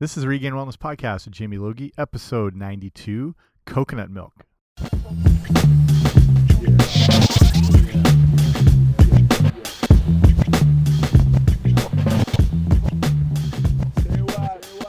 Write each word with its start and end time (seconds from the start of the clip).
This 0.00 0.16
is 0.16 0.24
Regained 0.24 0.54
Wellness 0.54 0.78
Podcast 0.78 1.26
with 1.26 1.34
Jamie 1.34 1.58
Logie, 1.58 1.92
episode 1.98 2.56
92 2.56 3.34
Coconut 3.66 4.08
Milk. 4.08 4.32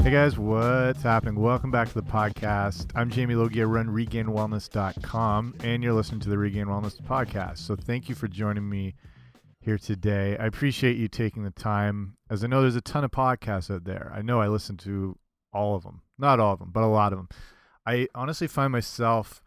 Hey 0.02 0.12
guys, 0.12 0.38
what's 0.38 1.04
happening? 1.04 1.36
Welcome 1.36 1.72
back 1.72 1.90
to 1.90 1.94
the 1.94 2.04
podcast. 2.04 2.88
I'm 2.96 3.10
Jamie 3.10 3.36
Logie. 3.36 3.64
I 3.64 3.66
run 3.66 3.88
regainedwellness.com, 3.88 5.56
and 5.62 5.84
you're 5.84 5.92
listening 5.92 6.22
to 6.22 6.30
the 6.30 6.38
Regained 6.38 6.70
Wellness 6.70 7.02
Podcast. 7.02 7.58
So 7.58 7.76
thank 7.76 8.08
you 8.08 8.16
for 8.16 8.30
joining 8.30 8.70
me 8.70 8.96
here 9.62 9.78
today. 9.78 10.36
I 10.38 10.46
appreciate 10.46 10.98
you 10.98 11.08
taking 11.08 11.44
the 11.44 11.52
time, 11.52 12.18
as 12.30 12.44
I 12.44 12.48
know 12.48 12.62
there's 12.62 12.76
a 12.76 12.82
ton 12.82 13.04
of 13.04 13.12
podcasts 13.12 13.74
out 13.74 13.84
there. 13.84 14.12
I 14.14 14.22
know 14.22 14.42
I 14.42 14.48
listen 14.48 14.78
to 14.78 15.18
all 15.54 15.76
of 15.76 15.84
them, 15.84 16.02
not 16.18 16.40
all 16.40 16.54
of 16.54 16.60
them, 16.60 16.72
but 16.72 16.84
a 16.84 16.88
lot 16.88 17.14
of 17.14 17.20
them. 17.20 17.30
I 17.86 18.08
honestly 18.14 18.48
find 18.48 18.72
myself 18.72 19.42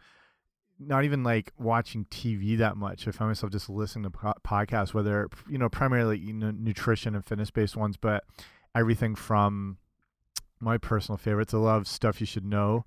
not 0.78 1.04
even 1.04 1.22
like 1.22 1.52
watching 1.58 2.04
TV 2.06 2.56
that 2.58 2.76
much. 2.76 3.06
I 3.06 3.10
find 3.10 3.30
myself 3.30 3.52
just 3.52 3.68
listening 3.68 4.10
to 4.10 4.34
podcasts, 4.44 4.94
whether 4.94 5.28
you 5.48 5.58
know 5.58 5.68
primarily 5.68 6.18
you 6.18 6.32
know 6.32 6.50
nutrition 6.50 7.14
and 7.14 7.24
fitness 7.24 7.50
based 7.50 7.76
ones, 7.76 7.96
but 7.96 8.24
everything 8.74 9.14
from 9.14 9.78
my 10.60 10.78
personal 10.78 11.16
favorites. 11.16 11.54
I 11.54 11.58
love 11.58 11.86
stuff 11.86 12.20
you 12.20 12.26
should 12.26 12.44
know. 12.44 12.84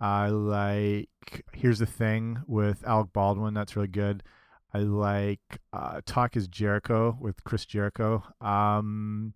I 0.00 0.28
like 0.28 1.08
here's 1.52 1.78
the 1.78 1.86
thing 1.86 2.42
with 2.46 2.84
Alec 2.86 3.12
Baldwin. 3.12 3.54
That's 3.54 3.76
really 3.76 3.88
good. 3.88 4.22
I 4.74 4.78
like 4.80 5.40
uh, 5.72 6.00
Talk 6.06 6.36
is 6.36 6.48
Jericho 6.48 7.16
with 7.20 7.42
Chris 7.44 7.66
Jericho. 7.66 8.22
Um, 8.40 9.34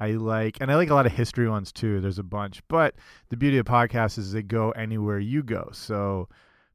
I 0.00 0.12
like, 0.12 0.58
and 0.60 0.70
I 0.70 0.74
like 0.74 0.90
a 0.90 0.94
lot 0.94 1.06
of 1.06 1.12
history 1.12 1.48
ones 1.48 1.72
too. 1.72 2.00
There's 2.00 2.18
a 2.18 2.24
bunch, 2.24 2.60
but 2.68 2.94
the 3.28 3.36
beauty 3.36 3.58
of 3.58 3.66
podcasts 3.66 4.18
is 4.18 4.32
they 4.32 4.42
go 4.42 4.72
anywhere 4.72 5.20
you 5.20 5.42
go. 5.42 5.70
So 5.72 6.28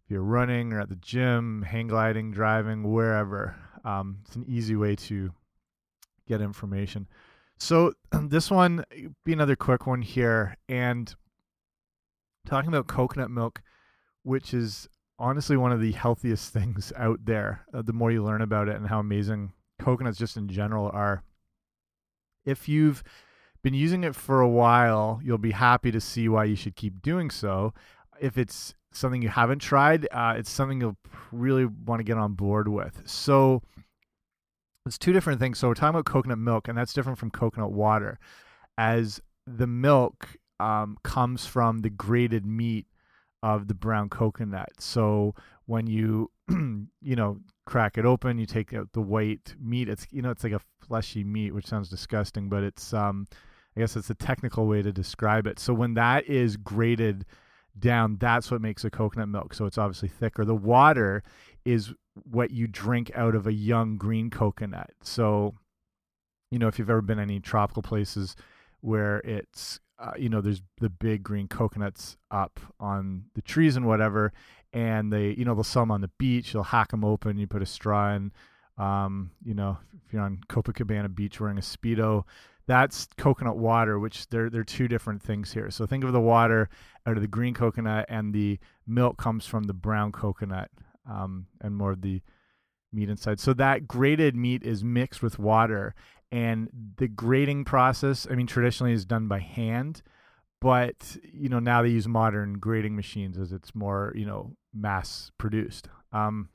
if 0.05 0.11
you're 0.11 0.23
running 0.23 0.71
or 0.71 0.79
at 0.79 0.89
the 0.89 0.95
gym, 0.95 1.61
hang 1.61 1.87
gliding, 1.87 2.31
driving, 2.31 2.91
wherever, 2.91 3.55
um, 3.83 4.19
it's 4.25 4.35
an 4.35 4.45
easy 4.47 4.75
way 4.77 4.95
to 4.95 5.31
get 6.27 6.41
information. 6.41 7.07
So 7.57 7.93
this 8.11 8.49
one 8.49 8.85
be 9.25 9.33
another 9.33 9.57
quick 9.57 9.85
one 9.85 10.01
here, 10.01 10.55
and 10.69 11.13
talking 12.47 12.69
about 12.69 12.87
coconut 12.87 13.29
milk, 13.29 13.61
which 14.23 14.53
is 14.53 14.87
honestly 15.19 15.57
one 15.57 15.71
of 15.71 15.81
the 15.81 15.91
healthiest 15.91 16.51
things 16.53 16.91
out 16.95 17.25
there. 17.25 17.65
Uh, 17.73 17.81
the 17.81 17.93
more 17.93 18.11
you 18.11 18.23
learn 18.23 18.41
about 18.41 18.67
it 18.67 18.75
and 18.75 18.87
how 18.87 18.99
amazing 18.99 19.53
coconuts 19.79 20.17
just 20.17 20.37
in 20.37 20.47
general 20.47 20.89
are. 20.93 21.23
If 22.45 22.67
you've 22.67 23.03
been 23.61 23.73
using 23.73 24.03
it 24.03 24.15
for 24.15 24.41
a 24.41 24.47
while, 24.47 25.19
you'll 25.23 25.37
be 25.37 25.51
happy 25.51 25.91
to 25.91 26.01
see 26.01 26.29
why 26.29 26.45
you 26.45 26.55
should 26.55 26.75
keep 26.75 27.01
doing 27.01 27.29
so. 27.29 27.73
If 28.19 28.37
it's 28.37 28.73
something 28.91 29.21
you 29.21 29.29
haven't 29.29 29.59
tried, 29.59 30.07
uh, 30.11 30.35
it's 30.37 30.49
something 30.49 30.81
you'll 30.81 30.97
really 31.31 31.65
want 31.65 31.99
to 31.99 32.03
get 32.03 32.17
on 32.17 32.33
board 32.33 32.67
with. 32.67 33.03
So 33.05 33.61
it's 34.85 34.97
two 34.97 35.13
different 35.13 35.39
things. 35.39 35.59
So 35.59 35.67
we're 35.67 35.75
talking 35.75 35.89
about 35.89 36.05
coconut 36.05 36.39
milk, 36.39 36.67
and 36.67 36.77
that's 36.77 36.93
different 36.93 37.19
from 37.19 37.31
coconut 37.31 37.71
water, 37.71 38.17
as 38.77 39.21
the 39.45 39.67
milk 39.67 40.37
um, 40.59 40.97
comes 41.03 41.45
from 41.45 41.79
the 41.79 41.89
grated 41.89 42.45
meat 42.45 42.87
of 43.43 43.67
the 43.67 43.73
brown 43.73 44.09
coconut. 44.09 44.69
So 44.79 45.33
when 45.65 45.87
you 45.87 46.31
you 46.49 47.15
know 47.15 47.39
crack 47.65 47.97
it 47.97 48.05
open, 48.05 48.37
you 48.37 48.45
take 48.45 48.73
out 48.73 48.91
the 48.93 49.01
white 49.01 49.55
meat. 49.59 49.89
It's 49.89 50.07
you 50.11 50.21
know 50.21 50.31
it's 50.31 50.43
like 50.43 50.53
a 50.53 50.61
fleshy 50.85 51.23
meat, 51.23 51.53
which 51.53 51.67
sounds 51.67 51.89
disgusting, 51.89 52.49
but 52.49 52.63
it's 52.63 52.93
um 52.93 53.27
I 53.75 53.81
guess 53.81 53.95
it's 53.95 54.09
a 54.09 54.15
technical 54.15 54.67
way 54.67 54.81
to 54.81 54.91
describe 54.91 55.47
it. 55.47 55.59
So 55.59 55.73
when 55.73 55.93
that 55.93 56.27
is 56.27 56.57
grated 56.57 57.25
down, 57.77 58.17
that's 58.19 58.51
what 58.51 58.61
makes 58.61 58.83
a 58.83 58.89
coconut 58.89 59.29
milk. 59.29 59.53
So 59.53 59.65
it's 59.65 59.77
obviously 59.77 60.09
thicker. 60.09 60.43
The 60.43 60.55
water 60.55 61.23
is 61.63 61.93
what 62.29 62.51
you 62.51 62.67
drink 62.67 63.11
out 63.15 63.35
of 63.35 63.47
a 63.47 63.53
young 63.53 63.97
green 63.97 64.29
coconut. 64.29 64.91
So 65.01 65.55
you 66.51 66.59
know 66.59 66.67
if 66.67 66.79
you've 66.79 66.89
ever 66.89 67.01
been 67.01 67.19
any 67.19 67.39
tropical 67.39 67.83
places 67.83 68.35
where 68.81 69.19
it's 69.19 69.79
uh, 69.99 70.11
you 70.17 70.29
know 70.29 70.41
there's 70.41 70.61
the 70.79 70.89
big 70.89 71.23
green 71.23 71.47
coconuts 71.47 72.17
up 72.31 72.59
on 72.79 73.25
the 73.35 73.41
trees 73.41 73.75
and 73.75 73.85
whatever 73.85 74.31
and 74.73 75.11
they 75.11 75.31
you 75.31 75.45
know 75.45 75.53
they'll 75.53 75.63
sell 75.63 75.83
them 75.83 75.91
on 75.91 76.01
the 76.01 76.11
beach 76.17 76.53
they'll 76.53 76.63
hack 76.63 76.89
them 76.89 77.03
open 77.03 77.37
you 77.37 77.47
put 77.47 77.61
a 77.61 77.65
straw 77.65 78.13
in 78.13 78.31
um, 78.77 79.31
you 79.43 79.53
know 79.53 79.77
if 80.05 80.13
you're 80.13 80.21
on 80.21 80.39
copacabana 80.47 81.13
beach 81.13 81.39
wearing 81.39 81.57
a 81.57 81.61
speedo 81.61 82.23
that's 82.69 83.07
coconut 83.17 83.57
water 83.57 83.97
which 83.97 84.29
they're 84.29 84.47
they're 84.47 84.63
two 84.63 84.87
different 84.87 85.23
things 85.23 85.51
here. 85.51 85.71
So 85.71 85.87
think 85.87 86.03
of 86.03 86.13
the 86.13 86.21
water 86.21 86.69
out 87.07 87.15
of 87.15 87.21
the 87.23 87.27
green 87.27 87.55
coconut 87.55 88.05
and 88.09 88.31
the 88.31 88.59
milk 88.85 89.17
comes 89.17 89.47
from 89.47 89.63
the 89.63 89.73
brown 89.73 90.11
coconut 90.11 90.69
um, 91.09 91.47
and 91.61 91.75
more 91.75 91.93
of 91.93 92.03
the 92.03 92.21
meat 92.93 93.09
inside. 93.09 93.39
So 93.39 93.53
that 93.53 93.87
grated 93.87 94.35
meat 94.35 94.61
is 94.61 94.83
mixed 94.83 95.23
with 95.23 95.39
water 95.39 95.95
and 96.31 96.69
the 96.97 97.07
grading 97.07 97.65
process 97.65 98.27
i 98.29 98.35
mean 98.35 98.47
traditionally 98.47 98.93
is 98.93 99.05
done 99.05 99.27
by 99.27 99.39
hand 99.39 100.01
but 100.61 101.17
you 101.23 101.49
know 101.49 101.59
now 101.59 101.81
they 101.81 101.89
use 101.89 102.07
modern 102.07 102.53
grading 102.53 102.95
machines 102.95 103.37
as 103.37 103.51
it's 103.51 103.73
more 103.73 104.11
you 104.15 104.25
know 104.25 104.55
mass 104.73 105.31
produced. 105.37 105.87
Um, 106.11 106.49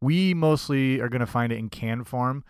we 0.00 0.34
mostly 0.34 1.00
are 1.00 1.08
going 1.08 1.20
to 1.20 1.26
find 1.26 1.52
it 1.52 1.58
in 1.58 1.68
can 1.68 2.04
form 2.04 2.44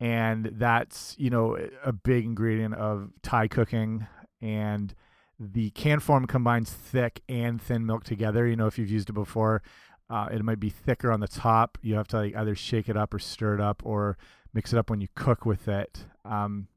and 0.00 0.50
that's 0.54 1.14
you 1.18 1.30
know 1.30 1.56
a 1.84 1.92
big 1.92 2.24
ingredient 2.24 2.74
of 2.74 3.10
thai 3.22 3.46
cooking 3.46 4.06
and 4.40 4.94
the 5.38 5.70
can 5.70 6.00
form 6.00 6.26
combines 6.26 6.70
thick 6.70 7.22
and 7.28 7.60
thin 7.60 7.86
milk 7.86 8.04
together. 8.04 8.46
You 8.46 8.56
know 8.56 8.66
if 8.66 8.78
you've 8.78 8.90
used 8.90 9.10
it 9.10 9.14
before 9.14 9.62
uh, 10.10 10.28
it 10.30 10.44
might 10.44 10.60
be 10.60 10.70
thicker 10.70 11.10
on 11.10 11.20
the 11.20 11.28
top. 11.28 11.78
You 11.82 11.94
have 11.94 12.08
to 12.08 12.18
like 12.18 12.36
either 12.36 12.54
shake 12.54 12.88
it 12.88 12.96
up 12.96 13.14
or 13.14 13.18
stir 13.18 13.54
it 13.54 13.60
up 13.60 13.82
or 13.84 14.18
mix 14.54 14.72
it 14.72 14.78
up 14.78 14.88
when 14.88 15.00
you 15.00 15.08
cook 15.14 15.44
with 15.44 15.68
it. 15.68 16.06
Um, 16.24 16.68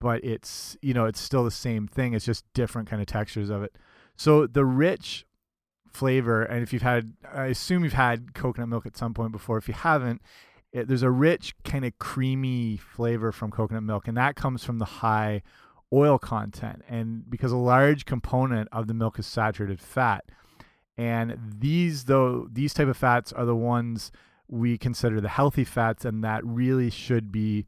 but 0.00 0.22
it's 0.24 0.76
you 0.80 0.94
know 0.94 1.06
it's 1.06 1.20
still 1.20 1.44
the 1.44 1.50
same 1.50 1.88
thing. 1.88 2.14
It's 2.14 2.24
just 2.24 2.44
different 2.54 2.88
kind 2.88 3.02
of 3.02 3.06
textures 3.06 3.50
of 3.50 3.62
it. 3.62 3.74
So 4.16 4.46
the 4.46 4.64
rich 4.64 5.26
flavor, 5.92 6.42
and 6.42 6.62
if 6.62 6.72
you've 6.72 6.82
had, 6.82 7.14
I 7.32 7.46
assume 7.46 7.84
you've 7.84 7.92
had 7.92 8.34
coconut 8.34 8.68
milk 8.68 8.86
at 8.86 8.96
some 8.96 9.14
point 9.14 9.32
before. 9.32 9.58
If 9.58 9.68
you 9.68 9.74
haven't, 9.74 10.22
it, 10.72 10.88
there's 10.88 11.02
a 11.02 11.10
rich 11.10 11.54
kind 11.64 11.84
of 11.84 11.98
creamy 11.98 12.76
flavor 12.76 13.32
from 13.32 13.50
coconut 13.50 13.82
milk, 13.82 14.06
and 14.06 14.16
that 14.16 14.36
comes 14.36 14.64
from 14.64 14.78
the 14.78 14.84
high 14.84 15.42
oil 15.92 16.18
content. 16.18 16.82
And 16.88 17.28
because 17.28 17.52
a 17.52 17.56
large 17.56 18.04
component 18.04 18.68
of 18.70 18.86
the 18.86 18.94
milk 18.94 19.18
is 19.18 19.26
saturated 19.26 19.80
fat, 19.80 20.24
and 20.96 21.36
these 21.58 22.04
though 22.04 22.48
these 22.52 22.74
type 22.74 22.88
of 22.88 22.96
fats 22.96 23.32
are 23.32 23.44
the 23.44 23.56
ones 23.56 24.12
we 24.48 24.78
consider 24.78 25.20
the 25.20 25.28
healthy 25.28 25.64
fats, 25.64 26.04
and 26.04 26.24
that 26.24 26.44
really 26.44 26.90
should 26.90 27.30
be 27.30 27.66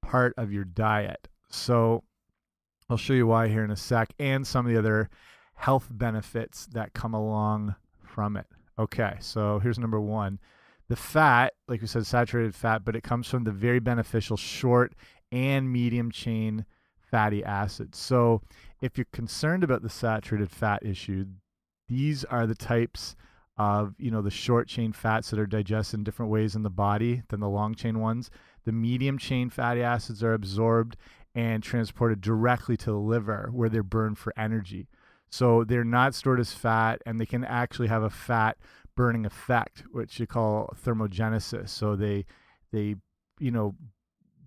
part 0.00 0.34
of 0.36 0.52
your 0.52 0.64
diet. 0.64 1.28
So 1.50 2.02
I'll 2.88 2.96
show 2.96 3.12
you 3.12 3.26
why 3.26 3.48
here 3.48 3.64
in 3.64 3.70
a 3.70 3.76
sec, 3.76 4.12
and 4.18 4.46
some 4.46 4.66
of 4.66 4.72
the 4.72 4.78
other 4.78 5.10
health 5.54 5.88
benefits 5.90 6.66
that 6.72 6.94
come 6.94 7.14
along 7.14 7.74
from 8.02 8.36
it. 8.36 8.46
Okay, 8.78 9.16
so 9.20 9.58
here's 9.58 9.78
number 9.78 10.00
one. 10.00 10.40
The 10.88 10.96
fat, 10.96 11.54
like 11.68 11.80
we 11.80 11.86
said, 11.86 12.06
saturated 12.06 12.54
fat, 12.54 12.84
but 12.84 12.96
it 12.96 13.02
comes 13.02 13.28
from 13.28 13.44
the 13.44 13.52
very 13.52 13.78
beneficial 13.78 14.36
short 14.36 14.94
and 15.30 15.72
medium 15.72 16.10
chain 16.10 16.66
fatty 16.98 17.44
acids. 17.44 17.98
So 17.98 18.42
if 18.80 18.98
you're 18.98 19.06
concerned 19.12 19.64
about 19.64 19.82
the 19.82 19.88
saturated 19.88 20.50
fat 20.50 20.84
issue, 20.84 21.26
these 21.88 22.24
are 22.24 22.46
the 22.46 22.54
types 22.54 23.14
of 23.58 23.94
you 23.98 24.10
know 24.10 24.22
the 24.22 24.30
short 24.30 24.66
chain 24.68 24.92
fats 24.92 25.30
that 25.30 25.38
are 25.38 25.46
digested 25.46 25.98
in 25.98 26.04
different 26.04 26.32
ways 26.32 26.54
in 26.54 26.62
the 26.62 26.70
body 26.70 27.22
than 27.28 27.40
the 27.40 27.48
long 27.48 27.74
chain 27.74 27.98
ones. 27.98 28.30
The 28.64 28.72
medium 28.72 29.18
chain 29.18 29.50
fatty 29.50 29.82
acids 29.82 30.22
are 30.22 30.34
absorbed 30.34 30.96
and 31.34 31.62
transported 31.62 32.20
directly 32.20 32.76
to 32.76 32.86
the 32.86 32.98
liver 32.98 33.48
where 33.52 33.68
they're 33.68 33.82
burned 33.82 34.18
for 34.18 34.32
energy. 34.36 34.88
So 35.30 35.64
they're 35.64 35.84
not 35.84 36.14
stored 36.14 36.40
as 36.40 36.52
fat 36.52 37.00
and 37.06 37.18
they 37.18 37.26
can 37.26 37.44
actually 37.44 37.88
have 37.88 38.02
a 38.02 38.10
fat 38.10 38.58
burning 38.94 39.24
effect, 39.24 39.84
which 39.90 40.20
you 40.20 40.26
call 40.26 40.74
thermogenesis. 40.84 41.70
So 41.70 41.96
they 41.96 42.24
they 42.72 42.96
you 43.38 43.50
know 43.50 43.74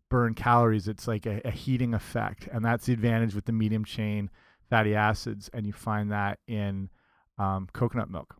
burn 0.10 0.34
calories. 0.34 0.88
It's 0.88 1.08
like 1.08 1.26
a, 1.26 1.42
a 1.46 1.52
heating 1.52 1.94
effect, 1.94 2.48
and 2.52 2.64
that's 2.64 2.86
the 2.86 2.94
advantage 2.94 3.36
with 3.36 3.46
the 3.46 3.52
medium 3.52 3.86
chain 3.86 4.30
fatty 4.70 4.96
acids, 4.96 5.50
and 5.54 5.66
you 5.66 5.74
find 5.74 6.12
that 6.12 6.40
in 6.48 6.90
um, 7.38 7.68
coconut 7.74 8.10
milk. 8.10 8.36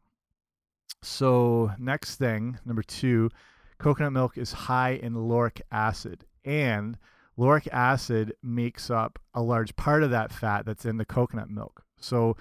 So, 1.06 1.72
next 1.78 2.16
thing, 2.16 2.58
number 2.66 2.82
two, 2.82 3.30
coconut 3.78 4.12
milk 4.12 4.40
is 4.40 4.52
high 4.52 4.94
in 4.94 5.14
lauric 5.14 5.62
acid. 5.72 6.26
And 6.44 6.98
lauric 7.38 7.68
acid 7.72 8.34
makes 8.42 8.90
up 8.90 9.20
a 9.36 9.42
large 9.42 9.76
part 9.76 10.02
of 10.02 10.10
that 10.10 10.34
fat 10.34 10.66
that's 10.66 10.84
in 10.84 10.98
the 10.98 11.06
coconut 11.06 11.50
milk. 11.50 11.84
So, 12.00 12.38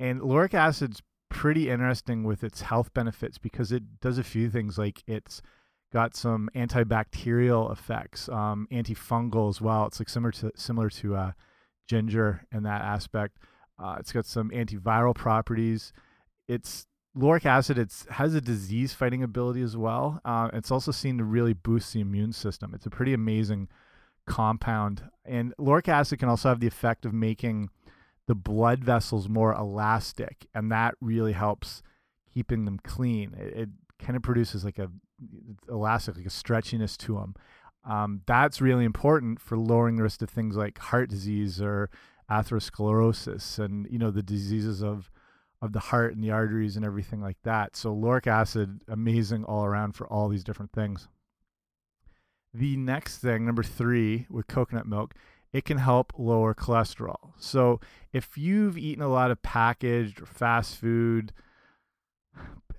and 0.00 0.20
lauric 0.20 0.54
acid's 0.54 1.00
pretty 1.28 1.70
interesting 1.70 2.24
with 2.24 2.42
its 2.42 2.62
health 2.62 2.92
benefits 2.94 3.38
because 3.38 3.70
it 3.70 4.00
does 4.00 4.18
a 4.18 4.24
few 4.24 4.50
things 4.50 4.76
like 4.76 5.04
it's 5.06 5.40
got 5.92 6.16
some 6.16 6.50
antibacterial 6.56 7.70
effects, 7.70 8.28
um, 8.28 8.66
antifungal 8.72 9.48
as 9.48 9.60
well. 9.60 9.86
It's 9.86 10.00
like 10.00 10.08
similar 10.08 10.32
to 10.32 10.50
similar 10.56 10.90
to 10.90 11.14
uh, 11.14 11.32
ginger 11.86 12.44
in 12.52 12.64
that 12.64 12.82
aspect. 12.82 13.38
Uh, 13.78 13.96
it's 14.00 14.10
got 14.10 14.26
some 14.26 14.50
antiviral 14.50 15.14
properties. 15.14 15.92
It's 16.48 16.88
lauric 17.14 17.46
acid. 17.46 17.78
It's 17.78 18.06
has 18.10 18.34
a 18.34 18.40
disease 18.40 18.92
fighting 18.92 19.22
ability 19.22 19.62
as 19.62 19.76
well. 19.76 20.20
Uh, 20.24 20.50
it's 20.52 20.70
also 20.70 20.92
seen 20.92 21.18
to 21.18 21.24
really 21.24 21.52
boost 21.52 21.92
the 21.92 22.00
immune 22.00 22.32
system. 22.32 22.72
It's 22.74 22.86
a 22.86 22.90
pretty 22.90 23.12
amazing 23.14 23.68
compound. 24.26 25.02
And 25.24 25.54
lauric 25.58 25.88
acid 25.88 26.18
can 26.18 26.28
also 26.28 26.48
have 26.48 26.60
the 26.60 26.66
effect 26.66 27.04
of 27.04 27.12
making 27.12 27.70
the 28.26 28.34
blood 28.34 28.84
vessels 28.84 29.28
more 29.28 29.52
elastic, 29.52 30.46
and 30.54 30.70
that 30.70 30.94
really 31.00 31.32
helps 31.32 31.82
keeping 32.32 32.64
them 32.64 32.78
clean. 32.84 33.34
It, 33.36 33.62
it 33.62 33.68
kind 33.98 34.16
of 34.16 34.22
produces 34.22 34.64
like 34.64 34.78
a 34.78 34.90
elastic, 35.68 36.16
like 36.16 36.26
a 36.26 36.30
stretchiness 36.30 36.96
to 36.98 37.14
them. 37.14 37.34
Um, 37.84 38.20
that's 38.26 38.60
really 38.60 38.84
important 38.84 39.40
for 39.40 39.56
lowering 39.58 39.96
the 39.96 40.02
risk 40.02 40.22
of 40.22 40.30
things 40.30 40.56
like 40.56 40.78
heart 40.78 41.08
disease 41.08 41.60
or 41.60 41.90
atherosclerosis 42.30 43.58
and 43.58 43.88
you 43.90 43.98
know 43.98 44.12
the 44.12 44.22
diseases 44.22 44.82
of 44.82 45.10
of 45.62 45.72
the 45.72 45.80
heart 45.80 46.14
and 46.14 46.24
the 46.24 46.30
arteries 46.30 46.76
and 46.76 46.84
everything 46.84 47.20
like 47.20 47.36
that. 47.44 47.76
So 47.76 47.92
lauric 47.92 48.26
acid 48.26 48.82
amazing 48.88 49.44
all 49.44 49.64
around 49.64 49.92
for 49.92 50.06
all 50.06 50.28
these 50.28 50.44
different 50.44 50.72
things. 50.72 51.08
The 52.52 52.76
next 52.76 53.18
thing, 53.18 53.46
number 53.46 53.62
3 53.62 54.26
with 54.30 54.46
coconut 54.46 54.86
milk, 54.86 55.14
it 55.52 55.64
can 55.64 55.78
help 55.78 56.12
lower 56.16 56.54
cholesterol. 56.54 57.32
So 57.38 57.80
if 58.12 58.38
you've 58.38 58.78
eaten 58.78 59.02
a 59.02 59.08
lot 59.08 59.30
of 59.30 59.42
packaged 59.42 60.22
or 60.22 60.26
fast 60.26 60.76
food, 60.76 61.32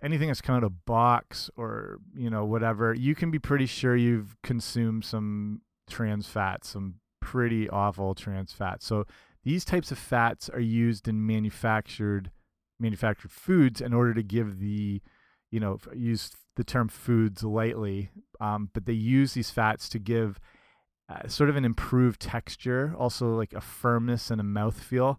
anything 0.01 0.27
that's 0.27 0.41
come 0.41 0.55
out 0.55 0.63
of 0.63 0.71
a 0.71 0.75
box 0.85 1.49
or 1.55 1.99
you 2.15 2.29
know 2.29 2.45
whatever, 2.45 2.93
you 2.93 3.13
can 3.13 3.29
be 3.31 3.39
pretty 3.39 3.65
sure 3.65 3.95
you've 3.95 4.35
consumed 4.41 5.05
some 5.05 5.61
trans 5.89 6.27
fats, 6.27 6.69
some 6.69 6.95
pretty 7.19 7.69
awful 7.69 8.15
trans 8.15 8.51
fats. 8.51 8.85
So 8.85 9.05
these 9.43 9.65
types 9.65 9.91
of 9.91 9.97
fats 9.97 10.49
are 10.49 10.59
used 10.59 11.07
in 11.07 11.25
manufactured 11.25 12.31
manufactured 12.81 13.31
foods 13.31 13.79
in 13.79 13.93
order 13.93 14.13
to 14.13 14.23
give 14.23 14.59
the 14.59 15.01
you 15.51 15.59
know 15.59 15.77
use 15.95 16.31
the 16.55 16.63
term 16.63 16.89
foods 16.89 17.43
lightly, 17.43 18.09
um, 18.39 18.69
but 18.73 18.85
they 18.85 18.93
use 18.93 19.33
these 19.33 19.49
fats 19.49 19.87
to 19.89 19.99
give 19.99 20.39
uh, 21.09 21.27
sort 21.27 21.49
of 21.49 21.55
an 21.55 21.65
improved 21.65 22.19
texture, 22.19 22.93
also 22.97 23.35
like 23.35 23.53
a 23.53 23.61
firmness 23.61 24.31
and 24.31 24.41
a 24.41 24.43
mouthfeel. 24.43 25.17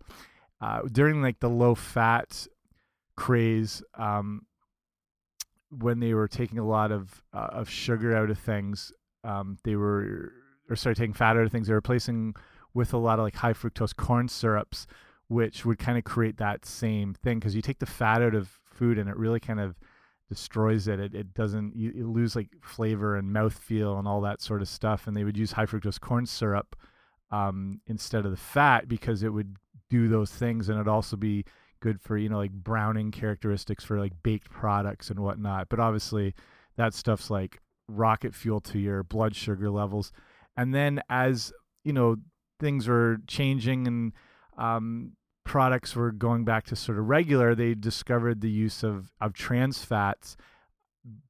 Uh, 0.61 0.83
during 0.91 1.23
like 1.23 1.41
the 1.41 1.51
low 1.51 1.75
fat 1.75 2.47
craze, 3.17 3.83
um, 3.99 4.43
when 5.71 6.01
they 6.01 6.15
were 6.15 6.29
taking 6.29 6.59
a 6.59 6.67
lot 6.67 6.93
of 6.93 7.23
uh, 7.33 7.49
of 7.51 7.69
sugar 7.69 8.17
out 8.17 8.31
of 8.31 8.39
things, 8.39 8.93
um, 9.25 9.57
they 9.65 9.77
were 9.77 10.33
or 10.69 10.77
started 10.77 10.99
taking 10.99 11.15
fat 11.15 11.37
out 11.37 11.45
of 11.45 11.53
things. 11.53 11.67
They 11.67 11.73
were 11.73 11.79
replacing 11.79 12.35
with 12.75 12.93
a 12.93 12.99
lot 12.99 13.19
of 13.19 13.25
like 13.25 13.37
high 13.37 13.53
fructose 13.53 13.95
corn 13.95 14.29
syrups, 14.29 14.87
which 15.33 15.65
would 15.65 15.79
kind 15.79 15.97
of 15.97 16.05
create 16.05 16.37
that 16.37 16.67
same 16.67 17.15
thing 17.15 17.39
because 17.39 17.55
you 17.55 17.63
take 17.63 17.79
the 17.79 17.87
fat 17.87 18.21
out 18.21 18.35
of 18.35 18.61
food 18.67 18.99
and 18.99 19.09
it 19.09 19.17
really 19.17 19.41
kind 19.41 19.61
of 19.61 19.79
destroys 20.29 20.89
it. 20.89 21.01
It, 21.01 21.15
it 21.15 21.33
doesn't 21.33 21.75
you, 21.75 21.91
you 21.95 22.11
lose 22.11 22.37
like 22.37 22.49
flavor 22.61 23.17
and 23.17 23.35
mouthfeel 23.35 23.99
and 23.99 24.07
all 24.07 24.21
that 24.21 24.43
sort 24.43 24.61
of 24.61 24.69
stuff. 24.69 25.07
And 25.07 25.17
they 25.17 25.25
would 25.25 25.39
use 25.39 25.53
high 25.53 25.65
fructose 25.65 25.99
corn 25.99 26.27
syrup 26.27 26.77
um, 27.31 27.81
instead 27.87 28.27
of 28.27 28.31
the 28.31 28.37
fat 28.37 28.89
because 28.89 29.23
it 29.23 29.31
would 29.31 29.57
do 29.89 30.07
those 30.07 30.31
things 30.31 30.69
and 30.69 30.77
it'd 30.77 30.89
also 30.89 31.17
be 31.17 31.45
good 31.81 32.01
for 32.01 32.17
you 32.17 32.29
know 32.29 32.39
like 32.39 32.53
browning 32.53 33.11
characteristics 33.11 33.85
for 33.85 33.99
like 33.99 34.13
baked 34.23 34.51
products 34.51 35.09
and 35.09 35.19
whatnot. 35.19 35.71
But 35.71 35.81
obviously, 35.81 36.35
that 36.77 36.93
stuff's 36.93 37.31
like 37.31 37.59
rocket 37.89 38.35
fuel 38.35 38.61
to 38.61 38.79
your 38.79 39.03
blood 39.03 39.35
sugar 39.35 39.71
levels. 39.71 40.13
And 40.59 40.75
then 40.75 41.03
as 41.09 41.55
you 41.85 41.95
know 41.95 42.17
things 42.61 42.87
were 42.87 43.17
changing 43.27 43.87
and 43.87 44.13
um, 44.59 45.13
products 45.45 45.95
were 45.97 46.13
going 46.13 46.45
back 46.45 46.65
to 46.67 46.77
sort 46.77 46.99
of 46.99 47.09
regular, 47.09 47.55
they 47.55 47.75
discovered 47.75 48.41
the 48.41 48.51
use 48.51 48.83
of 48.83 49.11
of 49.21 49.33
trans 49.33 49.85
fats. 49.85 50.37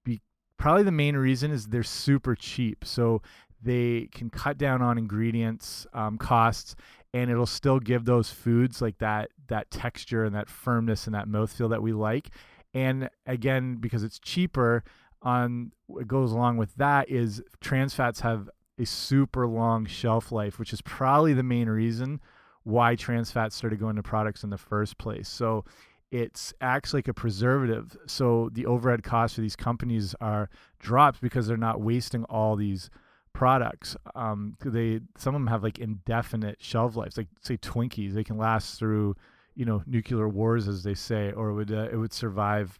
Be, 0.04 0.20
probably 0.58 0.82
the 0.82 0.92
main 0.92 1.16
reason 1.16 1.50
is 1.50 1.66
they're 1.66 1.82
super 1.82 2.34
cheap, 2.34 2.84
so 2.84 3.22
they 3.62 4.08
can 4.12 4.30
cut 4.30 4.58
down 4.58 4.82
on 4.82 4.98
ingredients 4.98 5.86
um, 5.94 6.18
costs 6.18 6.74
and 7.14 7.30
it'll 7.30 7.46
still 7.46 7.78
give 7.78 8.04
those 8.04 8.30
foods 8.30 8.80
like 8.80 8.98
that 8.98 9.30
that 9.48 9.70
texture 9.70 10.24
and 10.24 10.34
that 10.34 10.48
firmness 10.48 11.06
and 11.06 11.14
that 11.14 11.28
mouthfeel 11.28 11.70
that 11.70 11.82
we 11.82 11.92
like. 11.92 12.30
And 12.74 13.10
again, 13.26 13.76
because 13.76 14.02
it's 14.02 14.18
cheaper, 14.18 14.82
on 15.22 15.72
what 15.86 16.08
goes 16.08 16.32
along 16.32 16.56
with 16.56 16.74
that 16.76 17.08
is 17.08 17.42
trans 17.60 17.94
fats 17.94 18.20
have 18.20 18.48
a 18.78 18.86
super 18.86 19.46
long 19.46 19.86
shelf 19.86 20.32
life, 20.32 20.58
which 20.58 20.72
is 20.72 20.80
probably 20.82 21.32
the 21.32 21.42
main 21.42 21.68
reason 21.68 22.20
why 22.64 22.94
trans 22.94 23.30
fats 23.30 23.56
started 23.56 23.80
going 23.80 23.96
to 23.96 24.02
products 24.02 24.44
in 24.44 24.50
the 24.50 24.58
first 24.58 24.98
place. 24.98 25.28
So 25.28 25.64
it 26.10 26.52
acts 26.60 26.92
like 26.92 27.08
a 27.08 27.14
preservative. 27.14 27.96
So 28.06 28.50
the 28.52 28.66
overhead 28.66 29.02
costs 29.02 29.34
for 29.34 29.40
these 29.40 29.56
companies 29.56 30.14
are 30.20 30.50
dropped 30.78 31.20
because 31.20 31.46
they're 31.46 31.56
not 31.56 31.80
wasting 31.80 32.24
all 32.24 32.54
these 32.54 32.90
products. 33.32 33.96
Um, 34.14 34.56
they 34.64 35.00
some 35.16 35.34
of 35.34 35.40
them 35.40 35.48
have 35.48 35.62
like 35.62 35.78
indefinite 35.78 36.62
shelf 36.62 36.96
lives, 36.96 37.16
like 37.16 37.28
say 37.40 37.56
Twinkies. 37.56 38.12
They 38.12 38.24
can 38.24 38.36
last 38.36 38.78
through 38.78 39.16
you 39.54 39.64
know 39.64 39.82
nuclear 39.86 40.28
wars, 40.28 40.68
as 40.68 40.82
they 40.82 40.94
say, 40.94 41.32
or 41.32 41.48
it 41.48 41.54
would 41.54 41.72
uh, 41.72 41.88
it 41.90 41.96
would 41.96 42.12
survive. 42.12 42.78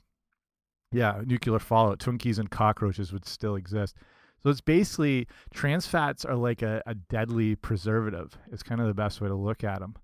Yeah, 0.93 1.23
nuclear 1.25 1.59
fallout. 1.59 2.01
Twinkies 2.01 2.39
and 2.39 2.51
cockroaches 2.51 3.15
would 3.15 3.25
still 3.25 3.57
exist. 3.57 3.97
So 4.43 4.51
it's 4.51 4.61
basically 4.61 5.29
trans 5.55 5.87
fats 5.87 6.25
are 6.25 6.35
like 6.35 6.63
a, 6.63 6.83
a 6.87 6.95
deadly 6.95 7.55
preservative. 7.55 8.37
It's 8.51 8.63
kind 8.63 8.81
of 8.81 8.87
the 8.87 8.95
best 8.95 9.21
way 9.21 9.29
to 9.29 9.35
look 9.35 9.63
at 9.65 9.81
them. 9.81 9.95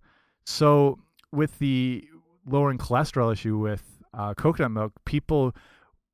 So 0.44 0.98
with 1.32 1.58
the 1.58 2.08
lowering 2.46 2.78
cholesterol 2.78 3.32
issue 3.32 3.58
with 3.58 3.82
uh, 4.14 4.34
coconut 4.34 4.70
milk, 4.70 4.92
people 5.04 5.54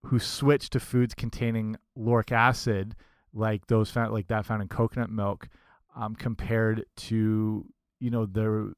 who 0.07 0.19
switch 0.19 0.71
to 0.71 0.81
foods 0.81 1.15
containing 1.15 1.77
lauric 1.97 2.33
acid 2.33 2.95
like 3.33 3.67
those 3.67 3.91
found 3.91 4.13
like 4.13 4.29
that 4.29 4.47
found 4.47 4.63
in 4.63 4.69
coconut 4.69 5.11
milk 5.11 5.49
um, 5.97 6.15
compared 6.15 6.85
to 6.97 7.67
you 8.01 8.11
know 8.11 8.27
the 8.27 8.73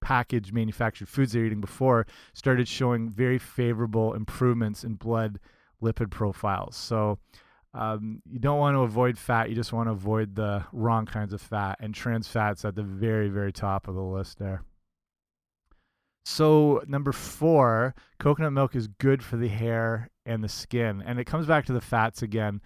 packaged 0.00 0.52
manufactured 0.52 1.08
foods 1.08 1.32
they're 1.32 1.44
eating 1.44 1.60
before 1.60 2.06
started 2.34 2.68
showing 2.68 3.08
very 3.08 3.38
favorable 3.38 4.12
improvements 4.12 4.84
in 4.84 4.94
blood 4.94 5.38
lipid 5.82 6.10
profiles 6.10 6.76
so 6.76 7.18
um, 7.74 8.22
you 8.30 8.38
don't 8.38 8.58
want 8.58 8.74
to 8.74 8.80
avoid 8.80 9.18
fat 9.18 9.48
you 9.48 9.54
just 9.54 9.72
want 9.72 9.88
to 9.88 9.92
avoid 9.92 10.34
the 10.34 10.64
wrong 10.72 11.06
kinds 11.06 11.32
of 11.32 11.40
fat 11.40 11.76
and 11.80 11.94
trans 11.94 12.28
fats 12.28 12.64
at 12.64 12.74
the 12.74 12.82
very 12.82 13.28
very 13.28 13.52
top 13.52 13.88
of 13.88 13.94
the 13.94 14.02
list 14.02 14.38
there 14.38 14.62
so 16.24 16.82
number 16.86 17.12
four 17.12 17.94
coconut 18.18 18.52
milk 18.52 18.74
is 18.74 18.86
good 18.86 19.22
for 19.22 19.36
the 19.36 19.48
hair 19.48 20.08
and 20.24 20.42
the 20.42 20.48
skin 20.48 21.02
and 21.04 21.18
it 21.18 21.24
comes 21.24 21.46
back 21.46 21.66
to 21.66 21.72
the 21.72 21.80
fats 21.80 22.22
again 22.22 22.60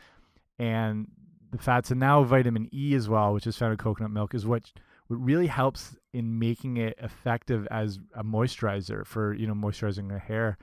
and 0.59 1.09
the 1.51 1.59
fats 1.59 1.91
and 1.91 2.01
now 2.01 2.23
vitamin 2.23 2.69
E 2.73 2.95
as 2.95 3.09
well, 3.09 3.33
which 3.33 3.47
is 3.47 3.57
found 3.57 3.73
in 3.73 3.79
coconut 3.79 4.11
milk, 4.11 4.35
is 4.35 4.47
what 4.47 4.73
what 5.07 5.17
really 5.17 5.47
helps 5.47 5.97
in 6.13 6.39
making 6.39 6.77
it 6.77 6.95
effective 6.99 7.67
as 7.71 7.99
a 8.15 8.23
moisturizer 8.23 9.07
for 9.07 9.35
you 9.35 9.47
know 9.47 9.55
moisturizing 9.55 10.09
the 10.09 10.19
hair 10.19 10.59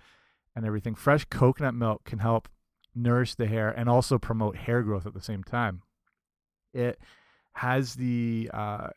and 0.56 0.66
everything. 0.66 0.96
Fresh 0.96 1.26
coconut 1.26 1.74
milk 1.74 2.04
can 2.06 2.20
help 2.20 2.48
nourish 2.96 3.36
the 3.36 3.48
hair 3.48 3.70
and 3.70 3.90
also 3.90 4.18
promote 4.18 4.56
hair 4.56 4.82
growth 4.82 5.06
at 5.06 5.14
the 5.14 5.22
same 5.22 5.44
time. 5.44 5.82
It 6.74 7.00
has 7.54 7.96
the 7.96 8.50
uh, 8.54 8.88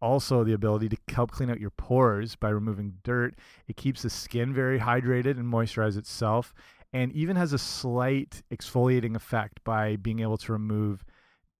also 0.00 0.44
the 0.44 0.52
ability 0.52 0.88
to 0.88 0.96
help 1.08 1.30
clean 1.30 1.50
out 1.50 1.60
your 1.60 1.70
pores 1.70 2.36
by 2.36 2.50
removing 2.50 2.94
dirt. 3.02 3.34
It 3.66 3.76
keeps 3.76 4.02
the 4.02 4.10
skin 4.10 4.52
very 4.54 4.78
hydrated 4.78 5.38
and 5.38 5.52
moisturize 5.52 5.96
itself 5.96 6.54
and 6.92 7.12
even 7.12 7.36
has 7.36 7.52
a 7.52 7.58
slight 7.58 8.42
exfoliating 8.50 9.14
effect 9.14 9.62
by 9.64 9.96
being 9.96 10.20
able 10.20 10.38
to 10.38 10.52
remove 10.52 11.04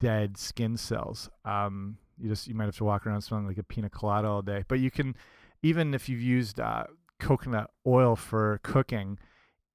dead 0.00 0.36
skin 0.36 0.76
cells. 0.76 1.28
Um, 1.44 1.98
you 2.18 2.28
just 2.28 2.46
you 2.46 2.54
might 2.54 2.64
have 2.64 2.76
to 2.76 2.84
walk 2.84 3.06
around 3.06 3.22
smelling 3.22 3.46
like 3.46 3.58
a 3.58 3.62
pina 3.62 3.90
colada 3.90 4.28
all 4.28 4.42
day, 4.42 4.64
but 4.68 4.80
you 4.80 4.90
can 4.90 5.14
even 5.62 5.94
if 5.94 6.08
you've 6.08 6.22
used 6.22 6.60
uh, 6.60 6.84
coconut 7.18 7.70
oil 7.86 8.16
for 8.16 8.60
cooking, 8.62 9.18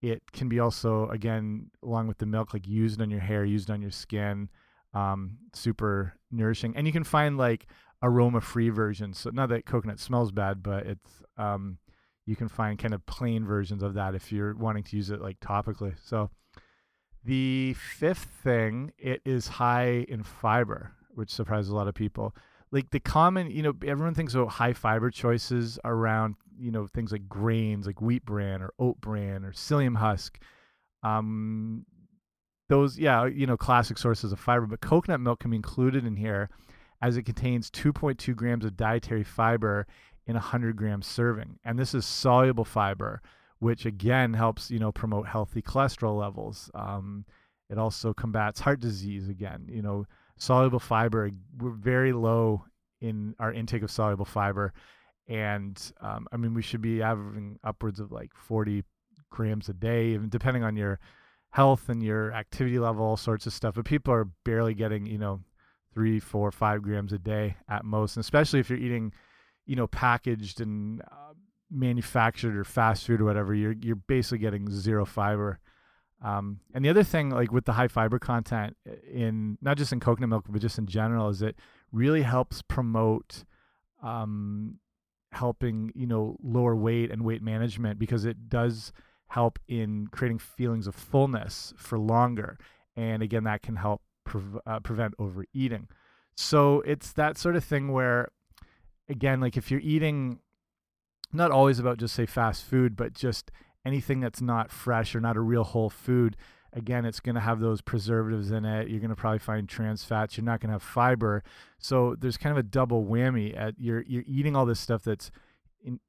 it 0.03 0.31
can 0.31 0.50
be 0.50 0.60
also 0.60 1.07
again 1.10 1.72
along 1.81 2.07
with 2.07 2.19
the 2.19 2.25
milk 2.25 2.53
like 2.53 2.67
used 2.67 3.01
on 3.01 3.10
your 3.10 3.22
hair, 3.22 3.43
used 3.45 3.72
on 3.72 3.81
your 3.81 3.91
skin. 3.91 4.50
Um, 4.93 5.38
super 5.53 6.13
nourishing, 6.29 6.75
and 6.75 6.86
you 6.86 6.93
can 6.93 7.03
find 7.03 7.36
like 7.36 7.65
aroma 8.03 8.41
free 8.41 8.69
versions. 8.69 9.17
So 9.17 9.31
not 9.33 9.50
that 9.50 9.65
coconut 9.65 10.00
smells 10.00 10.31
bad, 10.31 10.62
but 10.62 10.86
it's 10.86 11.24
um, 11.36 11.79
you 12.25 12.36
can 12.36 12.48
find 12.48 12.77
kind 12.77 12.93
of 12.93 13.05
plain 13.05 13.45
versions 13.45 13.81
of 13.81 13.95
that 13.95 14.13
if 14.13 14.31
you're 14.31 14.55
wanting 14.55 14.83
to 14.83 14.95
use 14.95 15.10
it 15.10 15.22
like 15.22 15.39
topically. 15.39 15.95
So 16.03 16.29
the 17.24 17.74
fifth 17.74 18.27
thing, 18.43 18.91
it 18.98 19.22
is 19.25 19.48
high 19.48 20.05
in 20.07 20.24
fiber, 20.24 20.91
which 21.15 21.31
surprises 21.31 21.72
a 21.72 21.75
lot 21.75 21.88
of 21.88 21.95
people. 21.95 22.36
Like 22.72 22.89
the 22.89 23.00
common, 23.00 23.51
you 23.51 23.62
know, 23.62 23.74
everyone 23.86 24.13
thinks 24.13 24.33
about 24.33 24.50
high 24.50 24.74
fiber 24.74 25.10
choices 25.10 25.79
around, 25.86 26.36
you 26.57 26.72
know, 26.72 26.88
things 26.88 27.12
like 27.12 27.27
grains, 27.27 27.86
like 27.88 28.01
wheat 28.01 28.25
bran 28.25 28.62
or 28.62 28.74
oat 28.79 29.00
bran 29.01 29.43
or 29.43 29.51
psyllium 29.51 29.98
husk. 29.98 30.39
Um, 31.03 31.86
those, 32.69 32.98
yeah, 32.98 33.25
you 33.25 33.45
know, 33.45 33.57
classic 33.57 33.98
sources 33.98 34.31
of 34.31 34.39
fiber, 34.39 34.65
but 34.65 34.81
coconut 34.81 35.19
milk 35.19 35.41
can 35.41 35.51
be 35.51 35.57
included 35.57 36.05
in 36.05 36.15
here 36.15 36.50
as 37.01 37.17
it 37.17 37.24
contains 37.24 37.69
2.2 37.69 38.36
grams 38.36 38.63
of 38.63 38.77
dietary 38.77 39.24
fiber 39.24 39.86
in 40.25 40.36
a 40.36 40.39
100 40.39 40.75
gram 40.75 41.01
serving. 41.01 41.60
And 41.65 41.77
this 41.77 41.93
is 41.93 42.05
soluble 42.05 42.65
fiber, 42.65 43.22
which 43.60 43.86
again 43.86 44.33
helps, 44.33 44.72
you 44.72 44.79
know, 44.79 44.91
promote 44.91 45.27
healthy 45.27 45.62
cholesterol 45.62 46.17
levels. 46.17 46.72
Um, 46.74 47.25
it 47.69 47.77
also 47.77 48.13
combats 48.13 48.62
heart 48.62 48.79
disease 48.79 49.27
again. 49.27 49.67
You 49.69 49.81
know, 49.81 50.05
soluble 50.38 50.79
fiber, 50.79 51.29
we're 51.60 51.72
very 51.72 52.13
low 52.13 52.65
in 53.01 53.36
our 53.39 53.51
intake 53.51 53.83
of 53.83 53.91
soluble 53.91 54.25
fiber. 54.25 54.74
And 55.27 55.80
um, 56.01 56.27
I 56.32 56.38
mean, 56.38 56.53
we 56.53 56.62
should 56.62 56.82
be 56.82 57.01
averaging 57.01 57.60
upwards 57.63 58.00
of 58.00 58.12
like 58.12 58.32
40 58.36 58.84
grams 59.30 59.70
a 59.70 59.74
day, 59.74 60.08
even 60.08 60.30
depending 60.30 60.63
on 60.63 60.75
your 60.75 61.00
health 61.51 61.88
and 61.89 62.03
your 62.03 62.34
activity 62.34 62.80
level, 62.80 63.06
all 63.06 63.18
sorts 63.18 63.46
of 63.46 63.53
stuff. 63.53 63.75
But 63.75 63.86
people 63.86 64.13
are 64.13 64.25
barely 64.44 64.74
getting, 64.74 65.06
you 65.06 65.18
know, 65.18 65.42
three, 65.94 66.20
four, 66.20 66.51
five 66.51 66.82
grams 66.82 67.13
a 67.13 67.20
day 67.20 67.58
at 67.70 67.86
most. 67.86 68.18
And 68.18 68.22
especially 68.22 68.60
if 68.60 68.70
you're 68.70 68.80
eating, 68.80 69.13
you 69.65 69.75
know, 69.75 69.88
packaged 69.88 70.60
and 70.60 71.01
uh, 71.01 71.34
manufactured 71.72 72.58
or 72.58 72.63
fast 72.63 73.06
food 73.06 73.22
or 73.22 73.25
whatever, 73.25 73.53
you're 73.53 73.75
you're 73.82 73.96
basically 73.96 74.39
getting 74.39 74.70
zero 74.70 75.06
fiber. 75.06 75.60
Um, 76.24 76.62
and 76.74 76.86
the 76.86 76.89
other 76.89 77.03
thing, 77.03 77.30
like 77.30 77.51
with 77.51 77.65
the 77.65 77.74
high 77.74 77.89
fiber 77.89 78.18
content 78.18 78.77
in 79.12 79.58
not 79.62 79.77
just 79.77 79.92
in 79.92 80.00
coconut 80.00 80.30
milk, 80.30 80.46
but 80.50 80.62
just 80.62 80.77
in 80.77 80.88
general, 80.88 81.30
is 81.30 81.42
it 81.42 81.58
really 81.92 82.22
helps 82.22 82.62
promote 82.62 83.44
um, 84.01 84.80
helping 85.34 85.92
you 85.96 86.08
know 86.08 86.38
lower 86.44 86.75
weight 86.75 87.12
and 87.12 87.24
weight 87.24 87.42
management 87.42 88.00
because 88.00 88.25
it 88.25 88.50
does 88.50 88.94
help 89.28 89.58
in 89.68 90.08
creating 90.12 90.40
feelings 90.40 90.88
of 90.88 90.96
fullness 90.96 91.74
for 91.75 91.98
longer. 91.98 92.58
And 92.96 93.24
again, 93.24 93.46
that 93.46 93.63
can 93.63 93.75
help 93.75 94.02
pre 94.24 94.42
uh, 94.66 94.80
prevent 94.80 95.16
overeating. 95.18 95.88
So 96.36 96.82
it's 96.82 97.13
that 97.13 97.38
sort 97.38 97.56
of 97.56 97.63
thing 97.63 97.92
where, 97.92 98.30
again, 99.10 99.42
like 99.42 99.58
if 99.58 99.72
you're 99.72 99.80
eating, 99.82 100.40
not 101.32 101.52
always 101.52 101.80
about 101.80 101.98
just 101.98 102.16
say 102.16 102.25
fast 102.25 102.63
food, 102.63 102.96
but 102.96 103.13
just 103.13 103.52
anything 103.86 104.20
that's 104.20 104.42
not 104.42 104.72
fresh 104.72 105.16
or 105.16 105.22
not 105.22 105.36
a 105.36 105.42
real 105.42 105.63
whole 105.63 105.90
food, 105.90 106.38
again, 106.75 107.06
it's 107.06 107.20
going 107.20 107.36
to 107.36 107.42
have 107.42 107.60
those 107.60 107.82
preservatives 107.82 108.51
in 108.51 108.65
it. 108.65 108.89
You're 108.89 109.00
going 109.00 109.10
to 109.10 109.15
probably 109.15 109.39
find 109.39 109.68
trans 109.68 110.03
fats. 110.03 110.38
You're 110.38 110.46
not 110.46 110.60
going 110.60 110.70
to 110.70 110.74
have 110.74 110.84
fiber. 110.84 111.44
So 111.77 112.15
there's 112.20 112.38
kind 112.38 112.51
of 112.51 112.58
a 112.58 112.68
double 112.68 113.06
whammy. 113.06 113.58
At 113.58 113.75
you're 113.77 114.03
you're 114.03 114.24
eating 114.25 114.56
all 114.56 114.65
this 114.65 114.80
stuff 114.80 115.03
that's 115.03 115.32
in 115.84 116.00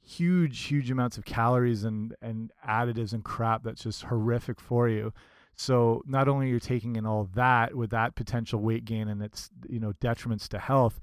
huge 0.00 0.64
huge 0.64 0.90
amounts 0.90 1.18
of 1.18 1.24
calories 1.24 1.84
and 1.84 2.14
and 2.22 2.50
additives 2.66 3.12
and 3.12 3.24
crap 3.24 3.62
that's 3.62 3.82
just 3.82 4.04
horrific 4.04 4.60
for 4.60 4.88
you. 4.88 5.12
So 5.54 6.02
not 6.06 6.28
only 6.28 6.48
you're 6.48 6.60
taking 6.60 6.96
in 6.96 7.04
all 7.04 7.28
that 7.34 7.74
with 7.74 7.90
that 7.90 8.14
potential 8.14 8.60
weight 8.60 8.84
gain 8.84 9.08
and 9.08 9.22
its 9.22 9.50
you 9.68 9.80
know 9.80 9.92
detriments 10.00 10.48
to 10.48 10.58
health, 10.58 11.00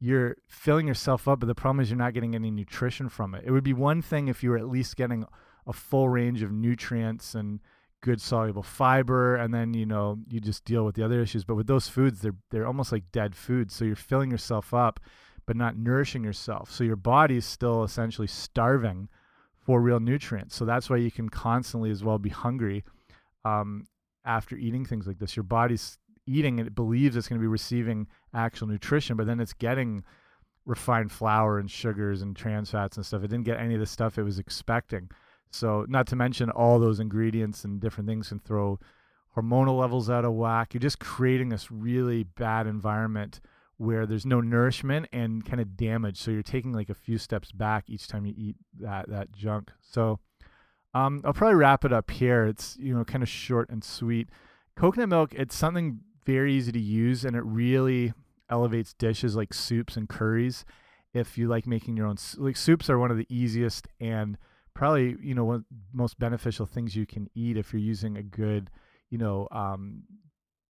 you're 0.00 0.36
filling 0.48 0.86
yourself 0.88 1.28
up. 1.28 1.40
But 1.40 1.46
the 1.46 1.54
problem 1.54 1.80
is 1.80 1.90
you're 1.90 1.98
not 1.98 2.14
getting 2.14 2.34
any 2.34 2.50
nutrition 2.50 3.08
from 3.08 3.34
it. 3.34 3.44
It 3.44 3.50
would 3.50 3.64
be 3.64 3.74
one 3.74 4.02
thing 4.02 4.28
if 4.28 4.42
you 4.42 4.50
were 4.50 4.58
at 4.58 4.68
least 4.68 4.96
getting 4.96 5.26
a 5.66 5.72
full 5.72 6.08
range 6.08 6.42
of 6.42 6.50
nutrients 6.50 7.36
and 7.36 7.60
good 8.02 8.20
soluble 8.20 8.62
fiber 8.62 9.36
and 9.36 9.54
then 9.54 9.72
you 9.74 9.86
know 9.86 10.18
you 10.28 10.40
just 10.40 10.64
deal 10.64 10.84
with 10.84 10.94
the 10.94 11.04
other 11.04 11.20
issues 11.20 11.44
but 11.44 11.54
with 11.54 11.66
those 11.66 11.88
foods 11.88 12.20
they're 12.20 12.34
they're 12.50 12.66
almost 12.66 12.92
like 12.92 13.04
dead 13.12 13.34
foods 13.34 13.74
so 13.74 13.84
you're 13.84 13.96
filling 13.96 14.30
yourself 14.30 14.74
up 14.74 15.00
but 15.46 15.56
not 15.56 15.76
nourishing 15.76 16.24
yourself 16.24 16.70
so 16.70 16.82
your 16.82 16.96
body's 16.96 17.46
still 17.46 17.84
essentially 17.84 18.26
starving 18.26 19.08
for 19.56 19.80
real 19.80 20.00
nutrients 20.00 20.54
so 20.54 20.64
that's 20.64 20.90
why 20.90 20.96
you 20.96 21.10
can 21.10 21.28
constantly 21.28 21.90
as 21.90 22.02
well 22.02 22.18
be 22.18 22.30
hungry 22.30 22.84
um, 23.44 23.86
after 24.24 24.56
eating 24.56 24.84
things 24.84 25.06
like 25.06 25.18
this. 25.18 25.36
Your 25.36 25.42
body's 25.42 25.98
eating 26.26 26.60
and 26.60 26.66
it 26.66 26.74
believes 26.74 27.16
it's 27.16 27.28
going 27.28 27.40
to 27.40 27.42
be 27.42 27.48
receiving 27.48 28.06
actual 28.34 28.68
nutrition, 28.68 29.16
but 29.16 29.26
then 29.26 29.40
it's 29.40 29.52
getting 29.52 30.04
refined 30.64 31.10
flour 31.10 31.58
and 31.58 31.70
sugars 31.70 32.22
and 32.22 32.36
trans 32.36 32.70
fats 32.70 32.96
and 32.96 33.04
stuff. 33.04 33.24
It 33.24 33.28
didn't 33.28 33.44
get 33.44 33.58
any 33.58 33.74
of 33.74 33.80
the 33.80 33.86
stuff 33.86 34.18
it 34.18 34.22
was 34.22 34.38
expecting. 34.38 35.10
So, 35.54 35.84
not 35.88 36.06
to 36.08 36.16
mention 36.16 36.50
all 36.50 36.78
those 36.78 37.00
ingredients 37.00 37.64
and 37.64 37.80
different 37.80 38.08
things 38.08 38.28
can 38.28 38.40
throw 38.40 38.78
hormonal 39.36 39.78
levels 39.78 40.10
out 40.10 40.24
of 40.24 40.32
whack. 40.32 40.74
You're 40.74 40.80
just 40.80 40.98
creating 40.98 41.48
this 41.48 41.70
really 41.70 42.22
bad 42.22 42.66
environment 42.66 43.40
where 43.78 44.06
there's 44.06 44.26
no 44.26 44.40
nourishment 44.40 45.08
and 45.12 45.44
kind 45.44 45.60
of 45.60 45.76
damage. 45.76 46.18
So 46.18 46.30
you're 46.30 46.42
taking 46.42 46.72
like 46.72 46.88
a 46.88 46.94
few 46.94 47.18
steps 47.18 47.52
back 47.52 47.88
each 47.88 48.06
time 48.06 48.26
you 48.26 48.34
eat 48.36 48.56
that 48.80 49.08
that 49.08 49.32
junk. 49.32 49.70
So 49.80 50.20
um, 50.94 51.22
I'll 51.24 51.32
probably 51.32 51.56
wrap 51.56 51.84
it 51.84 51.92
up 51.92 52.10
here. 52.10 52.44
It's 52.44 52.76
you 52.78 52.94
know 52.94 53.04
kind 53.04 53.22
of 53.22 53.28
short 53.28 53.70
and 53.70 53.82
sweet. 53.82 54.28
Coconut 54.76 55.08
milk. 55.08 55.34
It's 55.34 55.56
something 55.56 56.00
very 56.24 56.54
easy 56.54 56.72
to 56.72 56.80
use, 56.80 57.24
and 57.24 57.34
it 57.34 57.44
really 57.44 58.12
elevates 58.50 58.92
dishes 58.92 59.34
like 59.34 59.54
soups 59.54 59.96
and 59.96 60.08
curries. 60.08 60.64
If 61.14 61.36
you 61.36 61.48
like 61.48 61.66
making 61.66 61.96
your 61.96 62.06
own, 62.06 62.16
like 62.36 62.56
soups 62.56 62.88
are 62.88 62.98
one 62.98 63.10
of 63.10 63.16
the 63.16 63.26
easiest 63.28 63.88
and 64.00 64.38
probably 64.74 65.16
you 65.20 65.34
know 65.34 65.44
one 65.44 65.56
of 65.56 65.64
the 65.70 65.76
most 65.92 66.18
beneficial 66.18 66.66
things 66.66 66.96
you 66.96 67.06
can 67.06 67.28
eat 67.34 67.56
if 67.56 67.72
you're 67.72 67.80
using 67.80 68.16
a 68.16 68.22
good 68.22 68.70
you 69.10 69.18
know 69.18 69.48
um, 69.50 70.02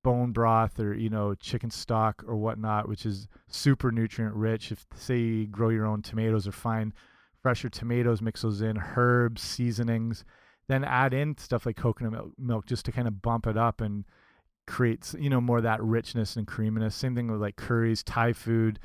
bone 0.02 0.32
broth 0.32 0.80
or 0.80 0.94
you 0.94 1.08
know 1.08 1.34
chicken 1.34 1.70
stock 1.70 2.22
or 2.26 2.36
whatnot, 2.36 2.88
which 2.88 3.06
is 3.06 3.28
super 3.48 3.90
nutrient 3.92 4.34
rich. 4.34 4.72
If 4.72 4.84
say 4.94 5.18
you 5.18 5.46
grow 5.46 5.68
your 5.70 5.86
own 5.86 6.02
tomatoes 6.02 6.46
or 6.46 6.52
find 6.52 6.92
fresher 7.42 7.68
tomatoes, 7.68 8.22
mix 8.22 8.42
those 8.42 8.62
in, 8.62 8.78
herbs, 8.96 9.42
seasonings, 9.42 10.24
then 10.68 10.84
add 10.84 11.14
in 11.14 11.36
stuff 11.38 11.66
like 11.66 11.76
coconut 11.76 12.24
milk 12.38 12.66
just 12.66 12.84
to 12.86 12.92
kind 12.92 13.08
of 13.08 13.22
bump 13.22 13.46
it 13.46 13.56
up 13.56 13.80
and 13.80 14.04
create 14.66 15.12
you 15.18 15.30
know 15.30 15.40
more 15.40 15.58
of 15.58 15.64
that 15.64 15.82
richness 15.82 16.36
and 16.36 16.46
creaminess. 16.46 16.94
Same 16.94 17.14
thing 17.14 17.30
with 17.30 17.40
like 17.40 17.56
curries, 17.56 18.02
Thai 18.02 18.32
food, 18.32 18.78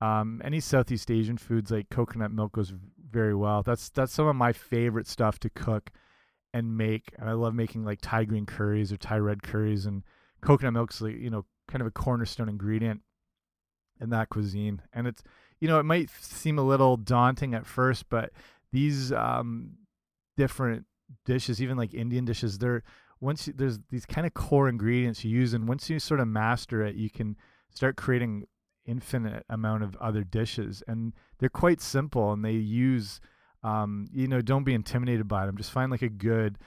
um, 0.00 0.40
any 0.44 0.60
Southeast 0.60 1.10
Asian 1.10 1.38
foods 1.38 1.70
like 1.70 1.90
coconut 1.90 2.30
milk 2.30 2.52
goes 2.52 2.72
very 3.10 3.34
well. 3.34 3.62
That's 3.62 3.88
that's 3.90 4.12
some 4.12 4.26
of 4.26 4.36
my 4.36 4.52
favorite 4.52 5.06
stuff 5.06 5.38
to 5.40 5.50
cook 5.50 5.90
and 6.52 6.76
make. 6.76 7.12
And 7.18 7.28
I 7.28 7.32
love 7.32 7.54
making 7.54 7.84
like 7.84 8.00
Thai 8.02 8.24
green 8.24 8.46
curries 8.46 8.92
or 8.92 8.96
Thai 8.96 9.18
red 9.18 9.42
curries 9.42 9.86
and 9.86 10.02
coconut 10.40 10.72
milk's 10.72 11.00
like 11.00 11.16
you 11.16 11.30
know 11.30 11.44
kind 11.68 11.80
of 11.80 11.86
a 11.86 11.92
cornerstone 11.92 12.48
ingredient 12.48 13.02
in 14.00 14.10
that 14.10 14.28
cuisine. 14.28 14.82
And 14.92 15.06
it's 15.06 15.22
you 15.60 15.68
know, 15.68 15.78
it 15.80 15.84
might 15.84 16.10
seem 16.10 16.58
a 16.58 16.62
little 16.62 16.96
daunting 16.96 17.54
at 17.54 17.66
first, 17.66 18.08
but 18.08 18.30
these 18.72 19.12
um, 19.12 19.70
different 20.36 20.84
dishes, 21.24 21.60
even 21.60 21.76
like 21.76 21.94
Indian 21.94 22.24
dishes, 22.24 22.58
they're 22.58 22.82
once 23.20 23.48
you, 23.48 23.52
there's 23.56 23.80
these 23.90 24.06
kind 24.06 24.26
of 24.26 24.34
core 24.34 24.68
ingredients 24.68 25.24
you 25.24 25.30
use, 25.30 25.54
and 25.54 25.66
once 25.66 25.90
you 25.90 25.98
sort 25.98 26.20
of 26.20 26.28
master 26.28 26.84
it, 26.84 26.94
you 26.94 27.10
can 27.10 27.36
start 27.70 27.96
creating 27.96 28.44
infinite 28.88 29.44
amount 29.48 29.84
of 29.84 29.94
other 29.96 30.24
dishes, 30.24 30.82
and 30.88 31.12
they're 31.38 31.48
quite 31.48 31.80
simple, 31.80 32.32
and 32.32 32.44
they 32.44 32.52
use, 32.52 33.20
um, 33.62 34.08
you 34.12 34.26
know, 34.26 34.40
don't 34.40 34.64
be 34.64 34.74
intimidated 34.74 35.28
by 35.28 35.46
them. 35.46 35.56
Just 35.56 35.70
find 35.70 35.92
like 35.92 36.02
a 36.02 36.08
good, 36.08 36.58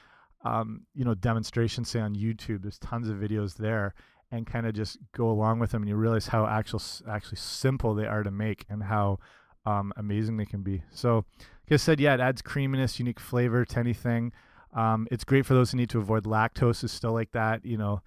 um, 0.45 0.81
you 0.93 1.03
know, 1.03 1.15
demonstration, 1.15 1.83
say 1.83 1.99
on 1.99 2.15
YouTube. 2.15 2.61
There's 2.61 2.79
tons 2.79 3.09
of 3.09 3.17
videos 3.17 3.55
there, 3.55 3.93
and 4.31 4.47
kind 4.47 4.65
of 4.65 4.73
just 4.73 4.97
go 5.11 5.29
along 5.29 5.59
with 5.59 5.71
them 5.71 5.81
and 5.81 5.89
you 5.89 5.95
realize 5.95 6.27
how 6.27 6.47
actual 6.47 6.81
actually 7.09 7.37
simple 7.37 7.93
they 7.93 8.05
are 8.05 8.23
to 8.23 8.31
make 8.31 8.65
and 8.69 8.83
how 8.83 9.19
um, 9.65 9.91
amazing 9.97 10.37
they 10.37 10.45
can 10.45 10.63
be 10.63 10.83
so 10.89 11.25
like 11.35 11.73
i 11.73 11.75
said 11.75 11.99
yeah 11.99 12.13
it 12.13 12.19
adds 12.19 12.41
creaminess 12.41 12.97
unique 12.97 13.19
flavor 13.19 13.65
to 13.65 13.77
anything 13.79 14.31
um, 14.73 15.07
it's 15.11 15.25
great 15.25 15.45
for 15.45 15.53
those 15.53 15.71
who 15.71 15.77
need 15.77 15.89
to 15.89 15.99
avoid 15.99 16.23
lactose 16.23 16.83
is 16.83 16.91
still 16.91 17.11
like 17.11 17.31
that 17.31 17.65
you 17.65 17.77
know 17.77 18.01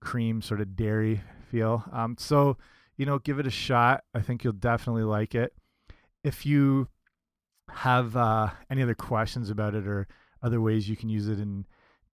cream 0.00 0.40
sort 0.42 0.60
of 0.60 0.76
dairy 0.76 1.22
feel 1.50 1.84
um, 1.92 2.14
so 2.18 2.56
you 3.00 3.06
know 3.06 3.18
give 3.18 3.38
it 3.38 3.46
a 3.46 3.50
shot. 3.50 4.04
I 4.14 4.20
think 4.20 4.44
you'll 4.44 4.52
definitely 4.52 5.04
like 5.04 5.34
it. 5.34 5.54
If 6.22 6.44
you 6.44 6.88
have 7.70 8.14
uh, 8.14 8.50
any 8.68 8.82
other 8.82 8.94
questions 8.94 9.48
about 9.48 9.74
it 9.74 9.86
or 9.86 10.06
other 10.42 10.60
ways 10.60 10.86
you 10.86 10.96
can 10.96 11.08
use 11.08 11.26
it 11.26 11.40
in 11.40 11.64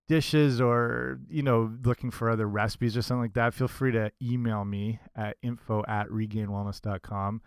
dishes 0.08 0.62
or 0.62 1.20
you 1.28 1.42
know 1.42 1.70
looking 1.84 2.10
for 2.10 2.30
other 2.30 2.48
recipes 2.48 2.96
or 2.96 3.02
something 3.02 3.20
like 3.20 3.34
that 3.34 3.52
feel 3.52 3.68
free 3.68 3.92
to 3.92 4.10
email 4.22 4.64
me 4.64 4.98
at 5.14 5.36
info 5.42 5.84
at 5.86 6.08
regainedwellness.com 6.08 7.42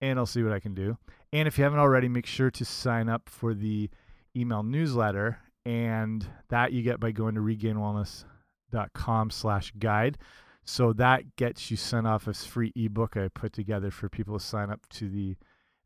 and 0.00 0.16
i'll 0.16 0.26
see 0.26 0.44
what 0.44 0.52
i 0.52 0.60
can 0.60 0.74
do. 0.74 0.96
And 1.32 1.48
if 1.48 1.58
you 1.58 1.64
haven't 1.64 1.80
already 1.80 2.08
make 2.08 2.26
sure 2.26 2.52
to 2.52 2.64
sign 2.64 3.08
up 3.08 3.28
for 3.28 3.54
the 3.54 3.90
email 4.36 4.62
newsletter 4.62 5.38
and 5.66 6.24
that 6.48 6.72
you 6.72 6.82
get 6.82 7.00
by 7.00 7.10
going 7.10 7.34
to 7.34 7.40
regainedwellness.com 7.40 9.30
slash 9.30 9.72
guide 9.80 10.16
so 10.64 10.92
that 10.92 11.36
gets 11.36 11.70
you 11.70 11.76
sent 11.76 12.06
off 12.06 12.26
a 12.26 12.34
free 12.34 12.72
ebook 12.74 13.16
i 13.16 13.28
put 13.28 13.52
together 13.52 13.90
for 13.90 14.08
people 14.08 14.38
to 14.38 14.44
sign 14.44 14.70
up 14.70 14.80
to 14.88 15.08
the 15.08 15.36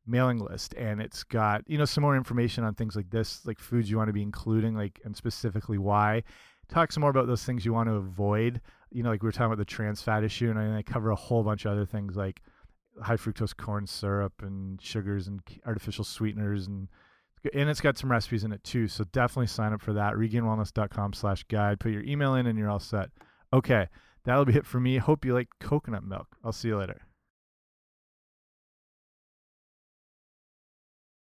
mailing 0.08 0.38
list. 0.38 0.74
And 0.74 1.00
it's 1.00 1.22
got 1.22 1.62
you 1.66 1.78
know 1.78 1.84
some 1.84 2.02
more 2.02 2.16
information 2.16 2.64
on 2.64 2.74
things 2.74 2.96
like 2.96 3.10
this 3.10 3.46
like 3.46 3.58
foods 3.58 3.90
you 3.90 3.98
want 3.98 4.08
to 4.08 4.12
be 4.12 4.22
including 4.22 4.74
like 4.74 5.00
and 5.04 5.14
specifically 5.16 5.78
why. 5.78 6.24
Talk 6.68 6.92
some 6.92 7.02
more 7.02 7.10
about 7.10 7.26
those 7.26 7.44
things 7.44 7.64
you 7.64 7.72
want 7.72 7.88
to 7.88 7.94
avoid. 7.94 8.60
You 8.90 9.02
know 9.02 9.10
like 9.10 9.22
we 9.22 9.26
were 9.26 9.32
talking 9.32 9.46
about 9.46 9.58
the 9.58 9.64
trans 9.64 10.00
fat 10.00 10.24
issue 10.24 10.50
and 10.50 10.58
i 10.58 10.82
cover 10.82 11.10
a 11.10 11.16
whole 11.16 11.42
bunch 11.42 11.66
of 11.66 11.72
other 11.72 11.84
things 11.84 12.16
like 12.16 12.40
high 13.02 13.16
fructose 13.16 13.56
corn 13.56 13.86
syrup 13.86 14.32
and 14.40 14.80
sugars 14.82 15.28
and 15.28 15.40
artificial 15.66 16.04
sweeteners 16.04 16.66
and 16.66 16.88
and 17.54 17.68
it's 17.68 17.80
got 17.80 17.96
some 17.96 18.10
recipes 18.10 18.42
in 18.42 18.50
it 18.50 18.64
too. 18.64 18.88
So 18.88 19.04
definitely 19.12 19.46
sign 19.46 19.72
up 19.72 19.80
for 19.80 19.92
that. 19.92 20.14
regainedwellness.com 20.14 21.12
slash 21.12 21.44
guide. 21.44 21.78
Put 21.78 21.92
your 21.92 22.02
email 22.02 22.34
in 22.34 22.46
and 22.46 22.58
you're 22.58 22.70
all 22.70 22.80
set. 22.80 23.10
Okay 23.52 23.86
that'll 24.24 24.44
be 24.44 24.56
it 24.56 24.66
for 24.66 24.80
me. 24.80 24.98
Hope 24.98 25.24
you 25.24 25.34
like 25.34 25.48
coconut 25.60 26.04
milk. 26.04 26.28
I'll 26.44 26.52
see 26.52 26.68
you 26.68 26.78
later 26.78 27.07